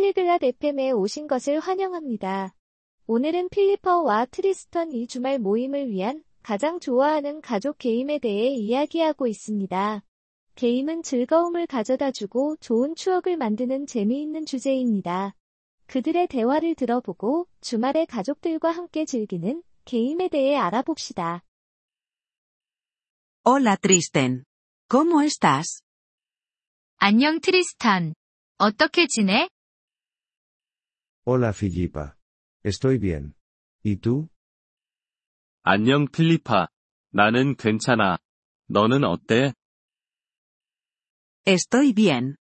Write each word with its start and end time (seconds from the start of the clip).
팔리글랏 0.00 0.42
FM에 0.42 0.92
오신 0.92 1.26
것을 1.26 1.60
환영합니다. 1.60 2.54
오늘은 3.06 3.50
필리퍼와 3.50 4.26
트리스턴 4.26 4.92
이 4.92 5.06
주말 5.06 5.38
모임을 5.38 5.90
위한 5.90 6.24
가장 6.42 6.80
좋아하는 6.80 7.40
가족 7.42 7.76
게임에 7.78 8.18
대해 8.18 8.48
이야기하고 8.48 9.26
있습니다. 9.26 10.02
게임은 10.54 11.02
즐거움을 11.02 11.66
가져다 11.66 12.12
주고 12.12 12.56
좋은 12.60 12.94
추억을 12.94 13.36
만드는 13.36 13.86
재미있는 13.86 14.46
주제입니다. 14.46 15.34
그들의 15.86 16.28
대화를 16.28 16.74
들어보고 16.76 17.46
주말에 17.60 18.06
가족들과 18.06 18.70
함께 18.70 19.04
즐기는 19.04 19.62
게임에 19.84 20.28
대해 20.28 20.56
알아봅시다. 20.56 21.42
Hola 23.46 23.76
Tristen. 23.76 24.44
¿Cómo 24.88 25.22
estás? 25.22 25.82
안녕 26.96 27.40
트리스탄. 27.40 28.14
어떻게 28.58 29.06
지내? 29.06 29.48
Hola 31.29 31.53
Filipa. 31.53 32.17
Estoy 32.63 32.97
bien. 32.97 33.35
¿Y 33.83 33.97
tú? 33.97 34.29
안녕 35.63 36.07
필리파. 36.07 36.67
나는 37.11 37.55
괜찮아. 37.55 38.17
너는 38.67 39.03
어때? 39.03 39.53
Estoy 41.45 41.93
bien. 41.93 42.35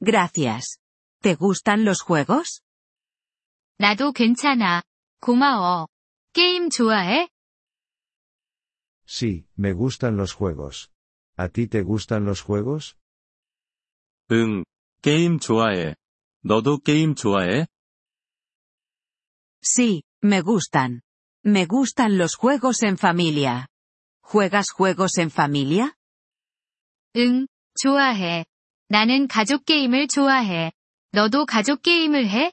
Gracias. 0.00 0.78
¿Te 1.20 1.34
gustan 1.34 1.84
los 1.84 2.00
juegos? 2.02 2.62
나도 3.78 4.12
괜찮아. 4.12 4.82
고마워. 5.20 5.86
게임 6.32 6.68
좋아해? 6.70 7.28
Sí, 9.06 9.46
me 9.56 9.72
gustan 9.72 10.16
los 10.16 10.32
juegos. 10.34 10.90
¿A 11.36 11.48
ti 11.48 11.66
te 11.66 11.82
gustan 11.82 12.24
los 12.24 12.42
juegos? 12.42 12.96
응, 14.30 14.64
게임 15.02 15.38
좋아해. 15.40 15.96
너도 16.44 16.78
게임 16.78 17.14
좋아해? 17.14 17.66
Sí, 19.64 20.04
me 20.22 20.40
gustan. 20.42 21.02
Me 21.42 21.66
gustan 21.66 22.18
los 22.18 22.34
juegos 22.34 22.82
en 22.82 22.98
familia. 22.98 23.68
¿Juegas 24.22 24.70
juegos 24.70 25.18
en 25.18 25.30
familia? 25.30 25.94
응, 27.16 27.46
좋아해. 27.74 28.44
나는 28.88 29.26
가족 29.26 29.64
게임을 29.64 30.06
좋아해. 30.08 30.72
너도 31.12 31.46
가족 31.46 31.82
게임을 31.82 32.28
해? 32.28 32.52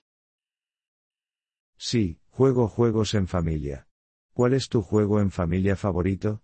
Sí, 1.77 2.17
juego 2.31 2.67
juegos 2.67 3.13
en 3.13 3.27
familia. 3.27 3.85
¿Cuál 4.33 4.53
es 4.53 4.67
tu 4.69 4.81
juego 4.81 5.19
en 5.19 5.29
familia 5.29 5.73
favorito? 5.75 6.39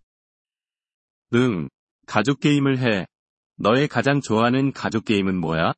응, 1.33 1.69
가족 2.05 2.39
게임을 2.39 2.79
해. 2.79 3.07
너의 3.57 3.87
가장 3.87 4.21
좋아하는 4.21 4.73
가족 4.73 5.05
게임은 5.05 5.35
뭐야? 5.37 5.73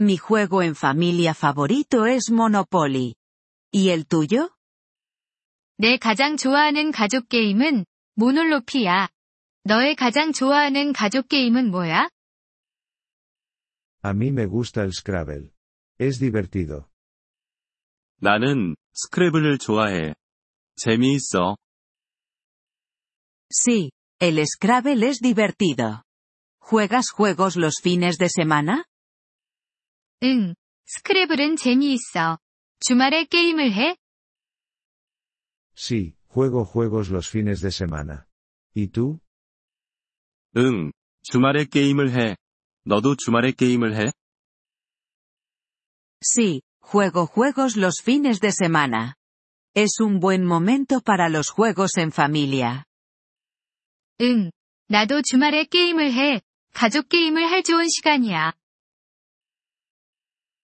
Mi 0.00 0.16
juego 0.16 0.62
en 0.62 0.74
familia 0.74 1.34
favorito 1.34 2.06
es 2.06 2.30
Monopoly. 2.30 3.14
¿Y 3.72 3.90
el 3.90 4.06
tuyo? 4.06 4.50
내 5.76 5.98
가장 5.98 6.36
좋아하는 6.36 6.92
가족 6.92 7.28
게임은 7.28 7.84
모놀로피야. 8.14 9.08
너의 9.64 9.96
가장 9.96 10.32
좋아하는 10.32 10.92
가족 10.92 11.28
게임은 11.28 11.70
뭐야? 11.70 12.08
A 14.04 14.12
mí 14.12 14.28
me 14.28 14.46
gusta 14.46 14.82
el 14.82 14.92
Scrabble. 14.92 15.50
Es 15.98 16.18
divertido. 16.18 16.88
나는 18.20 18.76
스크래블을 18.92 19.58
좋아해. 19.58 20.14
재미있어. 20.76 21.56
Sí, 23.50 23.90
el 24.20 24.38
Scrabble 24.46 25.08
es 25.08 25.20
divertido. 25.20 26.02
¿Juegas 26.60 27.10
juegos 27.10 27.56
los 27.56 27.80
fines 27.82 28.16
de 28.18 28.28
semana? 28.28 28.84
응, 30.22 30.54
스크래블은 30.86 31.56
재미있어. 31.56 32.38
주말에 32.80 33.24
게임을 33.24 33.72
해? 33.72 33.96
Sí, 35.76 36.14
juego 36.28 36.64
juegos 36.64 37.10
los 37.10 37.28
fines 37.28 37.60
de 37.60 37.70
semana. 37.70 38.26
¿Y 38.74 38.88
tú? 38.88 39.20
응, 40.56 40.92
주말에 41.22 41.64
게임을 41.64 42.10
해. 42.10 42.36
너도 42.84 43.16
주말에 43.16 43.52
게임을 43.52 43.94
해? 43.96 44.12
Sí, 46.22 46.62
juego 46.80 47.26
juegos 47.26 47.76
los 47.76 48.00
fines 48.02 48.40
de 48.40 48.50
semana. 48.52 49.16
Es 49.74 50.00
un 50.00 50.20
buen 50.20 50.44
momento 50.46 51.00
para 51.00 51.28
los 51.28 51.50
juegos 51.50 51.96
en 51.98 52.12
familia. 52.12 52.84
응, 54.20 54.50
나도 54.88 55.22
주말에 55.22 55.64
게임을 55.64 56.12
해. 56.12 56.40
가족 56.72 57.08
게임을 57.08 57.50
할 57.50 57.62
좋은 57.62 57.88
시간이야. 57.88 58.52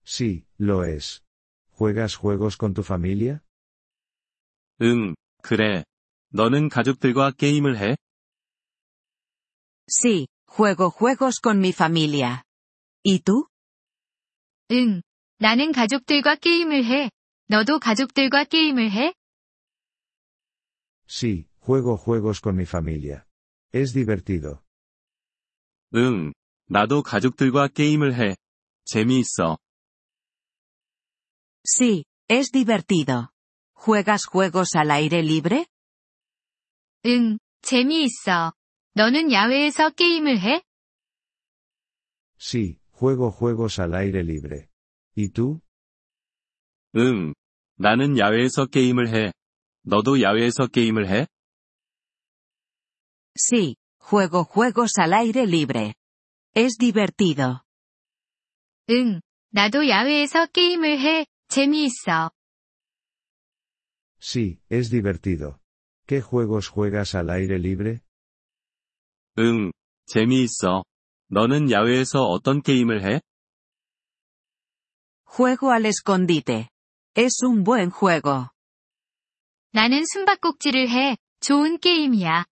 Sí, 0.05 0.47
lo 0.57 0.85
es. 0.85 1.23
¿Juegas 1.73 2.17
juegos 2.17 2.57
con 2.57 2.75
tu 2.75 2.83
familia? 2.83 3.43
응, 4.81 5.15
그래. 5.43 5.85
너는 6.31 6.69
가족들과 6.69 7.33
게임을 7.33 7.77
해? 7.79 7.97
Sí, 9.89 10.27
juego 10.47 10.91
juegos 10.91 11.41
con 11.41 11.59
mi 11.61 11.73
familia. 11.73 12.43
¿Y 13.03 13.21
tú? 13.21 13.49
응, 14.71 15.03
나는 15.39 15.73
가족들과 15.73 16.37
게임을 16.37 16.85
해. 16.85 17.11
너도 17.49 17.79
가족들과 17.79 18.45
게임을 18.45 18.91
해? 18.91 19.15
Sí, 21.07 21.49
juego 21.61 21.97
juegos 21.97 22.41
con 22.41 22.57
mi 22.57 22.65
familia. 22.65 23.25
Es 23.73 23.93
divertido. 23.95 24.63
응, 25.95 26.33
나도 26.67 27.03
가족들과 27.03 27.69
게임을 27.69 28.15
해. 28.15 28.37
재미있어. 28.85 29.59
Sí, 31.65 32.05
es 32.29 32.51
divertido. 32.51 33.31
¿Juegas 33.75 34.25
juegos 34.27 34.75
al 34.75 34.91
aire 34.91 35.23
libre? 35.23 35.67
응, 37.07 37.39
재미있어. 37.63 38.53
너는 38.95 39.31
야외에서 39.33 39.91
게임을 39.91 40.41
해? 40.41 40.63
Sí, 42.39 42.79
juego 42.93 43.31
juegos 43.31 43.79
al 43.79 43.95
aire 43.95 44.23
libre. 44.25 44.69
¿Y 45.17 45.31
tú? 45.31 45.61
응, 46.97 47.35
나는 47.77 48.19
야외에서 48.19 48.67
게임을 48.67 49.09
해. 49.15 49.33
너도 49.83 50.21
야외에서 50.23 50.67
게임을 50.67 51.09
해? 51.09 51.27
Sí, 53.37 53.77
juego 53.99 54.45
juegos 54.45 54.99
al 54.99 55.13
aire 55.15 55.45
libre. 55.47 55.95
Es 56.55 56.77
divertido. 56.79 57.63
응, 58.91 59.21
나도 59.51 59.89
야외에서 59.89 60.47
게임을 60.47 60.99
해. 61.01 61.27
재미있어. 61.49 62.31
Sí, 64.21 64.61
es 64.69 64.91
divertido. 64.91 65.61
¿Qué 66.07 66.21
juegos 66.21 66.69
juegas 66.69 67.15
al 67.15 67.31
aire 67.31 67.59
libre? 67.59 68.03
응, 69.39 69.71
재미있어. 70.07 70.85
너는 71.29 71.71
야외에서 71.71 72.25
어떤 72.25 72.63
게임을 72.63 73.05
해? 73.05 73.21
Juego 75.25 75.71
al 75.71 75.87
escondite. 75.87 76.69
Es 77.15 77.43
un 77.45 77.63
buen 77.63 77.91
juego. 77.91 78.49
나는 79.73 80.05
숨바꼭질을 80.07 80.89
해. 80.89 81.17
좋은 81.41 81.79
게임이야. 81.79 82.47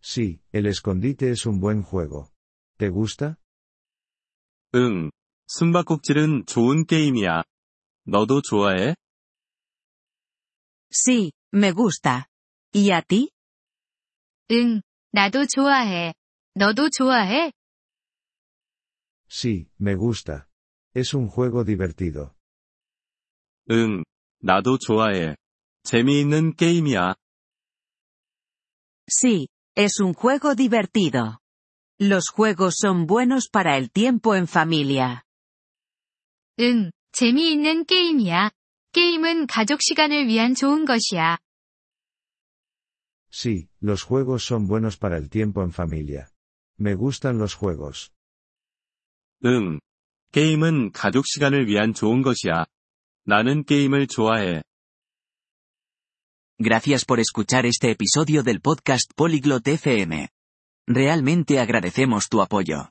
Sí, 0.00 0.40
el 0.52 0.66
escondite 0.66 1.30
es 1.30 1.46
un 1.46 1.60
buen 1.60 1.82
juego. 1.82 2.30
¿Te 2.78 2.88
gusta? 2.88 3.36
응, 4.74 5.10
숨바꼭질은 5.50 6.46
좋은 6.46 6.86
게임이야. 6.86 7.42
너도 8.04 8.42
좋아해? 8.42 8.94
Sí, 10.90 11.32
me 11.52 11.72
gusta. 11.72 12.26
¿Y 12.74 12.90
a 12.90 13.02
ti? 13.02 13.30
응, 14.50 14.80
나도 15.12 15.46
좋아해. 15.46 16.14
너도 16.54 16.88
좋아해? 16.90 17.52
Sí, 19.28 19.68
me 19.80 19.94
gusta. 19.96 20.46
Es 20.94 21.14
un 21.14 21.28
juego 21.28 21.64
divertido. 21.64 22.34
응, 23.70 24.04
나도 24.40 24.78
좋아해. 24.78 25.36
재미있는 25.82 26.54
게임이야. 26.56 27.14
Sí, 29.08 29.48
es 29.76 30.00
un 30.00 30.14
juego 30.14 30.54
divertido. 30.54 31.40
Los 31.98 32.28
juegos 32.28 32.76
son 32.78 33.06
buenos 33.06 33.48
para 33.48 33.76
el 33.76 33.90
tiempo 33.90 34.34
en 34.34 34.46
familia. 34.48 35.24
응, 36.60 36.90
재미있는 37.12 37.84
게임이야. 37.84 38.50
게임은 38.92 39.46
가족 39.46 39.80
시간을 39.82 40.26
위한 40.26 40.54
좋은 40.54 40.84
것이야. 40.84 41.38
Sí, 43.30 43.68
los 43.82 44.02
juegos 44.02 44.44
son 44.44 44.66
buenos 44.66 44.96
para 44.96 45.18
el 45.18 45.28
tiempo 45.28 45.62
en 45.62 45.70
familia. 45.70 46.28
Me 46.78 46.94
gustan 46.94 47.38
los 47.38 47.54
juegos. 47.54 48.10
응, 49.44 49.80
게임은 50.32 50.92
가족 50.92 51.26
시간을 51.26 51.66
위한 51.66 51.92
좋은 51.92 52.22
것이야. 52.22 52.64
나는 53.24 53.64
게임을 53.64 54.06
좋아해. 54.06 54.62
Gracias 56.58 57.04
por 57.04 57.20
escuchar 57.20 57.66
este 57.66 57.90
episodio 57.90 58.42
del 58.42 58.60
podcast 58.60 59.12
Polyglot 59.14 59.68
FM. 59.68 60.28
Realmente 60.86 61.60
agradecemos 61.60 62.28
tu 62.30 62.40
apoyo. 62.40 62.90